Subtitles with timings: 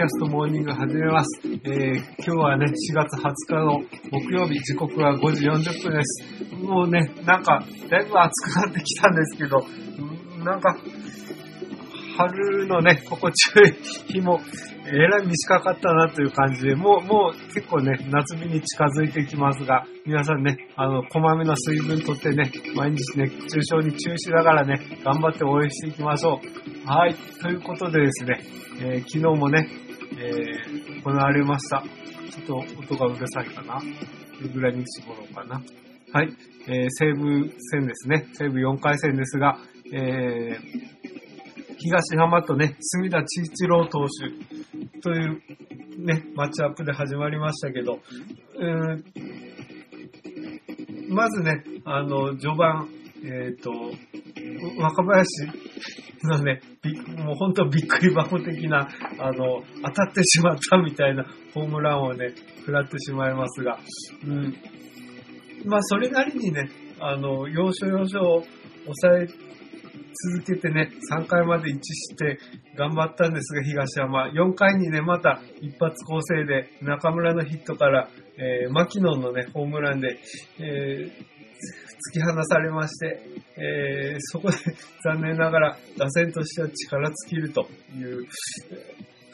[0.00, 1.42] キャストモーニング始めます。
[1.44, 6.54] えー、今日はね、4月20日の木曜日、時刻は5時40分です。
[6.54, 9.62] もうね、なんか、だいぶ暑くなってきたんですけど、
[10.42, 10.74] なんか、
[12.16, 13.72] 春のね、心地よい
[14.10, 14.40] 日も、
[14.86, 26.88] えらい短かったなという感じで、もう、もう結構ね、夏日に近づいてきますが、皆さんね、あの、こまめな水分とってね、毎日ね、熱中症に注意しながらね、頑張って応援していきましょう。
[26.88, 28.40] はい、ということでですね、
[28.80, 29.68] えー昨日もね、
[30.20, 31.82] えー行われました。
[32.30, 33.76] ちょっと音がうるさいかな。
[33.76, 33.82] こ
[34.42, 35.62] れぐらいに絞ろうかな。
[36.12, 36.28] はい、
[36.68, 38.28] えー西武戦ですね。
[38.34, 39.58] 西武4回戦ですが、
[39.92, 41.00] えー
[41.82, 45.40] 東浜とね、隅田千一郎投手という
[46.04, 48.00] ね、マッチアップで始まりましたけど、
[48.56, 49.04] うーん
[51.08, 52.88] まずね、あの、序盤、
[53.24, 53.72] えっ、と、
[54.78, 55.46] 若林
[56.24, 56.60] のね、
[57.24, 63.78] もう本当びっくり箱的な、あの、当たってしまったみたいなホームランをね、食らってしまいますが、
[64.24, 64.54] うん。
[65.64, 66.68] まあ、それなりにね、
[67.00, 68.42] あの、要所要所を
[68.84, 72.38] 抑え続けてね、3回まで一致して
[72.76, 74.28] 頑張ったんですが、東山。
[74.28, 80.18] 4回にね、また一発構成で中村のヒットから、えー、牧野のね、ホームランで、
[80.58, 81.40] えー
[82.12, 83.20] 突き放されまして、
[83.56, 84.56] えーそこで
[85.04, 88.26] 残念ながら打線としては力尽きるという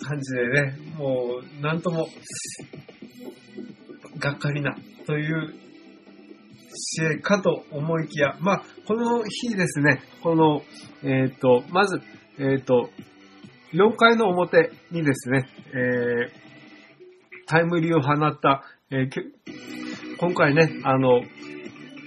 [0.00, 2.08] 感じでね、もうなんとも
[4.18, 5.54] がっかりなという
[6.74, 10.62] 試合かと思いきや、まあ、この日ですね、この、
[11.02, 12.00] えっ、と、まず、
[12.38, 12.90] えっ、と、
[13.72, 16.48] 4回の表にですね、えー
[17.50, 19.08] タイムリーを放った、えー
[20.18, 21.22] 今回ね、あの、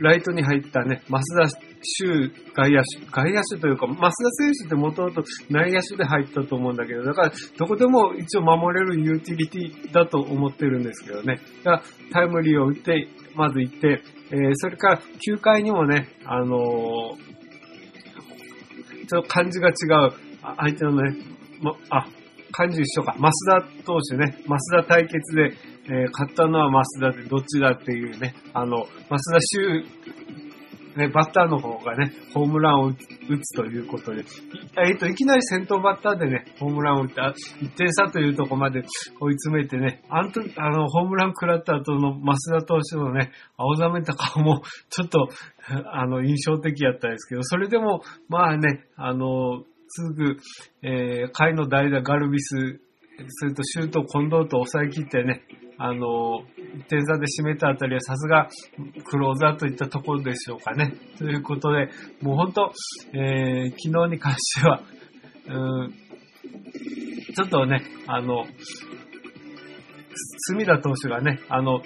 [0.00, 1.48] ライトに入ったね、増田
[1.82, 11.40] 修外野手、外野手というか、増田選手ってもともと内野手で入ったと思うんだけど、だからどこでも一応守れるユーティリティだと思ってるんですけどね。
[11.64, 11.82] だ
[12.12, 17.28] タイムリーを打って、まず行って、えーそれから9回にもね、あのー
[19.08, 19.74] ちょっと感じが違う、
[20.42, 21.16] 相手のね、
[21.62, 22.06] ま、あ、
[22.58, 23.14] 感じ一緒か。
[23.16, 25.52] 増田投手ね、増田対決で、
[25.90, 29.84] えー勝ったのは増田でどっちだっていうね、あの、増田修、
[30.96, 32.96] ね、バッターの方がね、ホームランを打
[33.40, 34.24] つということで、
[34.84, 37.32] えっと、いきなり先頭バッターでね、ホームランを打って、あ
[37.62, 38.82] 1点差というとこまで
[39.20, 45.28] 追い詰めてね、あの、あの、ホームラン食らった後の増田投手のね、青ざめた顔も、ちょっと、
[45.92, 50.36] あの、印象的やったんですけど、それでも、まあね、あの、すぐ、
[50.82, 52.80] えー、下位の代打ガルビス、
[53.28, 55.42] それとシュート近藤と抑え切ってね、
[55.78, 56.42] あの、
[56.76, 58.48] 1点差で締めたあたりはさすが
[59.04, 60.94] クローザーといったところでしょうかね。
[61.18, 61.88] ということで、
[62.20, 62.72] もう本当、
[63.14, 64.82] えー昨日に関しては、
[65.48, 65.94] うん、
[67.34, 68.44] ちょっとね、あの、
[70.48, 71.80] 隅田投手がね、あの、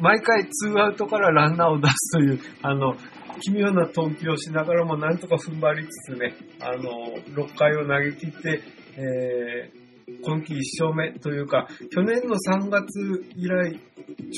[0.00, 2.96] 毎回ツーアウトからランナーを出すという、あの、
[3.40, 8.62] 奇妙な投球をしながらもなんとか踏ん張りつつね、あの、6回を投げ切って、
[8.96, 9.90] えー
[10.22, 13.80] 今季1勝目というか、去年の3月以来、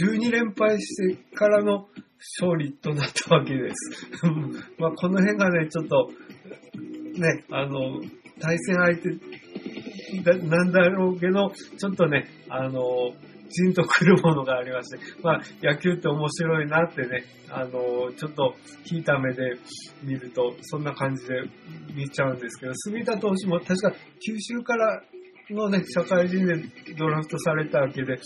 [0.05, 1.89] 12連敗してからの
[2.39, 4.07] 勝利となったわけです。
[4.79, 6.11] まあ、この辺がね、ちょっと、
[7.19, 8.01] ね、あの、
[8.39, 13.15] 対戦相手なんだろうけど、ちょっとね、あの、
[13.53, 18.55] じんとくるものがありまして、まあ、野球って面白いなってね、あの、ちょっと
[18.91, 19.57] 引いた目で
[20.03, 21.43] 見ると、そんな感じで
[21.95, 23.93] 見ちゃうんですけど、杉田投手も確か
[24.25, 25.03] 九州から
[25.51, 26.55] のね、社会人で
[26.97, 28.19] ドラフトされたわけで、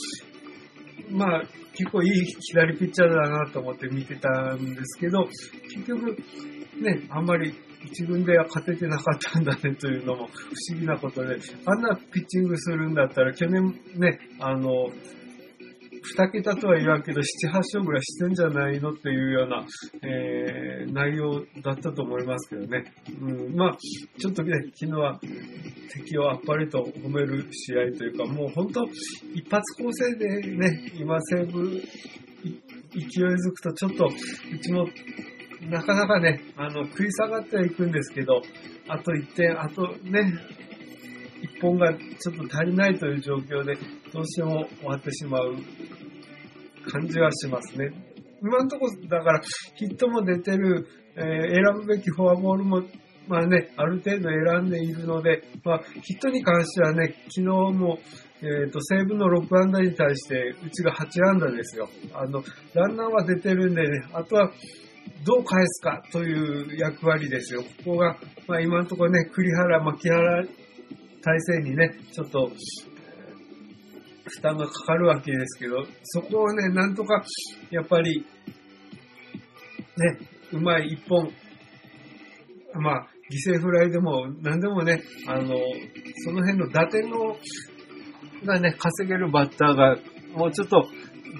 [1.10, 1.42] まあ、
[1.72, 5.28] 結構いい左ピッチャーだなと思って見てたんですけど、
[5.74, 6.16] 結局、
[6.80, 10.30] ね、あんまり一軍では勝ててなかったんだねというのも不
[10.70, 14.90] 思議なことで、あんなピッチングするんだったら、去年ね、あの、
[16.14, 19.66] 2桁とは言わんけど、7、8勝ぐらいしてんじゃないのっていうような、
[20.02, 22.92] えー、内容だったと思いますけどね。
[23.20, 23.76] うん、まあ、
[24.18, 25.18] ちょっとね、昨日は
[25.92, 28.84] 敵をあっぱれと褒める試合というか、もう本当、
[29.34, 34.86] 一発構成でね、今西武、勢いづくとちょっと、うちも
[35.70, 38.42] なかなかね、あの、食い下がってはいくんですけど、
[38.88, 40.32] あと1点、あとね、
[41.42, 43.74] 1本がちょっと足りないという状況で、
[44.12, 45.56] どうしても終わってしまう
[46.90, 47.90] 感じはしますね。
[48.42, 49.40] 今のところ、だから、
[49.76, 50.86] ヒットも出てる、
[51.16, 52.82] えー、選ぶべきフォアボールも、
[53.28, 57.98] まあね、ある程度選んでいるので、まあ、ヒットに関してはね、昨日も、
[58.42, 61.88] えっ、ー、と、西武の6安打に対して、うちが8安打ですよ。
[62.12, 64.52] あの、ランナーは出てるんでね、あとは、
[65.24, 67.62] どう返すかという役割ですよ。
[67.84, 68.16] ここが、
[68.46, 70.44] まあ今のところね、栗原、牧原
[71.22, 72.50] 体制にね、ちょっと、
[74.28, 77.24] 負担がかかるわけですけど、そこをね、なんとか、
[77.70, 78.24] やっぱり、
[79.96, 80.18] ね、
[80.52, 81.30] うまい一本、
[82.74, 85.56] まあ、犠牲フライでも何でもね、あの、
[86.24, 87.36] その辺の打点の、
[88.44, 89.96] がね、稼げるバッターが
[90.34, 90.86] もうちょっと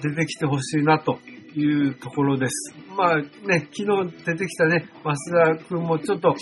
[0.01, 1.19] 出てきてほしいなと
[1.55, 2.73] いうところです。
[2.97, 6.35] まあね、昨日出てきたね、増田君もちょっと、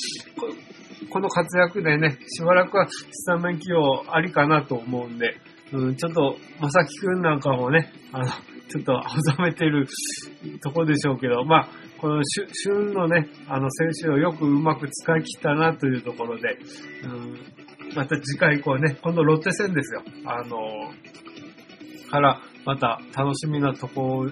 [1.10, 5.36] この活躍でね、しばらくはスタメン起用ありかなと思うんで、
[5.74, 8.26] うん、ちょっと、まさきくんなんかもね、あの、
[8.70, 9.86] ちょっと青ざめてる
[10.64, 11.70] とこでしょうけど、まあ、
[12.00, 16.58] この旬のね、あの選手をよくうまく使い切ったなというところで、
[17.04, 17.40] うん、
[17.96, 20.04] また次回以降ね、今度ロッテ戦ですよ。
[20.26, 20.58] あの、
[22.10, 24.28] から、また楽しみなとこ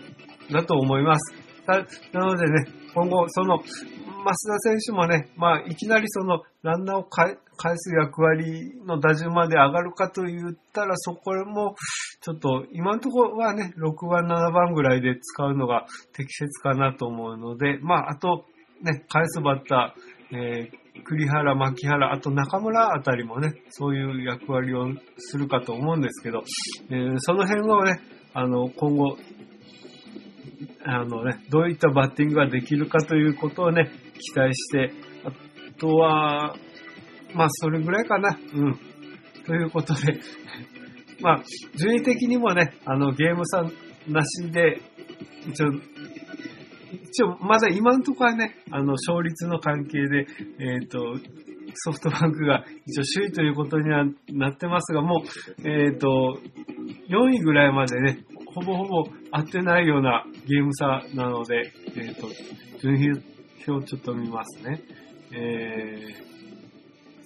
[0.51, 1.42] だと思います。
[1.65, 3.63] なのでね、今後、その、増
[4.23, 7.37] 田選手もね、まあ、いきなりその、ランナーを返
[7.75, 11.75] す役割の打順まで上がるかと言ったら、そこも、
[12.21, 18.45] ちょっと、今のところはね、6番、7番ぐらいで使うのが適切かなと思うので、まあ、あと、
[18.81, 24.87] ね、返すバッター、えー、栗原、牧原、あと中村あたりもね、そういう役割を
[25.17, 26.43] するかと思うんですけど、
[26.89, 27.99] えー、その辺をね、
[28.33, 29.17] あの、今後、
[30.85, 33.89] あのね、どういったバッティングができるかということをね、
[34.19, 34.91] 期待して、
[35.23, 35.31] あ
[35.79, 36.55] とは、
[37.33, 38.37] まあ、それぐらいかな。
[38.53, 38.79] うん。
[39.45, 40.19] ということで
[41.21, 41.43] まあ、
[41.75, 43.63] 順位的にもね、あの、ゲーム差
[44.07, 44.81] なしで、
[45.47, 45.71] 一応、
[46.93, 50.27] 一応、まだ今のところはね、あの、勝率の関係で、
[50.59, 51.17] えっ、ー、と、
[51.75, 56.39] ソフトバンクが一応首位ということにはなってますが、もう、えっ、ー、と、
[57.09, 58.19] 4位ぐらいまでね、
[58.53, 62.27] ほぼほぼ合ってないようなゲーム差なので、えっ、ー、と、
[62.79, 63.09] 順位
[63.67, 64.81] 表をちょっと見ますね。
[65.31, 65.97] え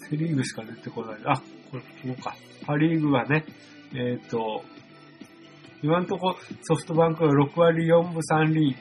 [0.06, 1.18] ー、セリーグしか出てこない。
[1.26, 1.42] あ、
[1.72, 2.36] これ、こうか。
[2.66, 3.46] パリーグはね、
[3.94, 4.64] えっ、ー、と、
[5.84, 8.76] 今のとこソフトバンクは6割4分3厘、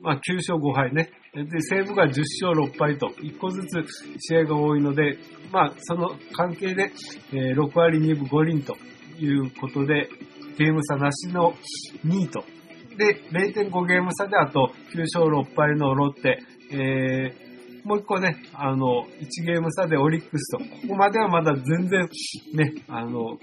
[0.00, 1.10] まあ9勝5敗ね。
[1.34, 3.84] で、西武が10勝6敗と、1個ずつ
[4.18, 5.18] 試合が多いので、
[5.52, 6.92] まあその関係で、
[7.32, 8.76] えー、6割2分5厘と
[9.18, 10.08] いうことで、
[10.58, 11.54] ゲーム差なしの
[12.04, 12.44] 2位と。
[12.98, 22.08] で、0.5ゲーム差であと9勝6敗のロッテ、えー、もう一個ね、あの、1ゲーム差でオリックスと、ここまではまだ全然
[22.54, 23.38] ね、あの、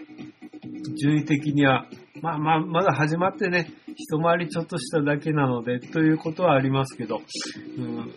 [1.02, 1.88] 順位的には、
[2.22, 7.22] まあまあ、まだ始まってね、一回りちょっとしただけなので、ということはありますけど、
[7.78, 8.14] うん、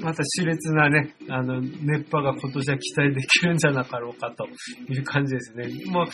[0.00, 4.46] また熾烈なね、あの、熱波が今年は期待できるんじゃなかろうかと
[4.92, 5.68] いう感じですね。
[5.90, 6.06] もう、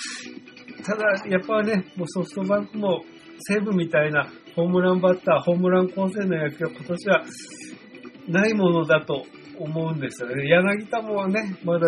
[0.85, 3.03] ただ、やっぱね、もうソフトバンクも
[3.39, 7.25] 西武みたいなホームランバッター、ホームラン構成の野球は今年は
[8.29, 9.25] ないものだと
[9.59, 10.49] 思うんですよね。
[10.49, 11.87] 柳田もね、まだ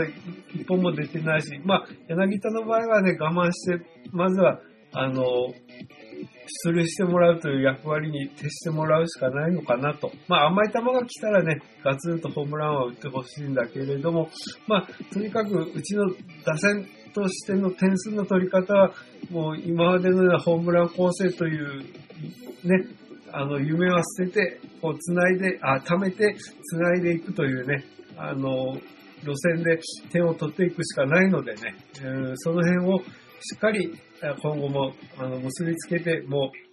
[0.55, 4.61] 一本も出てないし、まあ、柳田の場合はね、我慢して、まずは、
[4.93, 5.23] あの、
[6.65, 10.11] 出塁してもらうという役割に徹してもらうしかないのかなと。
[10.29, 14.31] まあ甘い球が来たらね、ガツンとホームランは打ってほしいんだけれども、
[14.67, 16.07] まあとにかくうちの
[16.45, 18.93] 打線としての点数の取り方は、
[19.31, 21.83] もう今までのようなホームラン構成という
[22.65, 22.87] ね、
[23.33, 27.85] あの夢は捨てて、こう繋いで、あ、貯めて繋いでいくというね、
[28.17, 28.79] あの、
[29.25, 31.75] 路線で点を取っていくしかないのでね、
[32.37, 33.93] その辺をしっかり
[34.43, 36.69] 今後もあの結びつけて、もう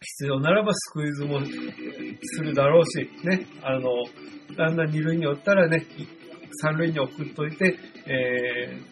[0.00, 3.88] 必要ならばスクイズもするだろうし、ね、あの、
[4.56, 5.86] ランナー二塁におったらね、
[6.62, 8.78] 三塁に送っといて、え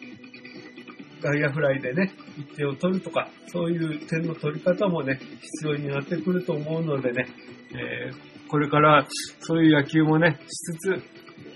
[1.21, 2.13] 外野フライでね、
[2.53, 7.27] 1点を取るとか、そういう点の取り方もね、必要になってくると思うのでね、
[7.71, 9.05] えー、これから
[9.39, 10.99] そういう野球もね、しつ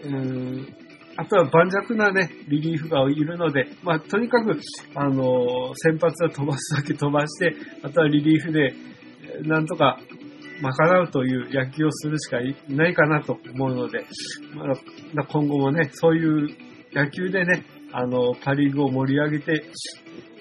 [0.04, 0.76] つ、うん
[1.18, 4.60] あとは盤石なね、リリーフがいるので、まあ、とにかく、
[4.96, 8.74] あの、先発は飛ばすだけ飛ばして、あとはリリーフで、
[9.44, 9.98] なんとか
[10.62, 14.06] 賄うという野球をするしかいないかなと思うので、
[14.54, 16.50] まあ、今後もね、そういう
[16.94, 17.64] 野球でね、
[17.98, 19.64] あの、パリーグを盛り上げて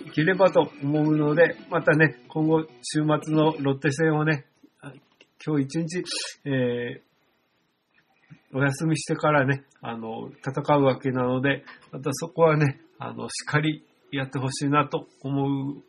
[0.07, 4.45] いければと思うので、またね、今後、週末のロッテ戦をね、
[5.47, 6.05] 今日一日、
[6.47, 15.83] えー、お休みしてからね、あの、戦うわけなので、またそこはね、あの、しっかりやってほしいなと思う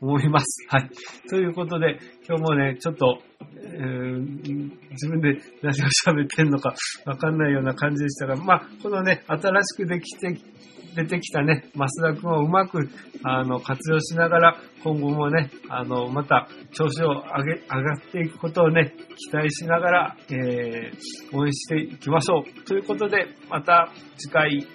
[0.00, 0.66] 思います。
[0.68, 0.90] はい。
[1.28, 4.18] ということで、今日もね、ちょっと、えー、
[4.90, 6.74] 自分で何を喋ってんのか
[7.04, 10.38] わかんないような感じでしたが、まあ、このね、新しくできて、
[10.96, 12.88] 出てきたね、増田くんをうまく、
[13.22, 18.94] あの、活用しながら、今後もね、あの、また、調子を上げ、上がっていくことをね、
[19.30, 22.64] 期待しながら、えー、応援していきましょう。
[22.64, 24.66] ということで、また次回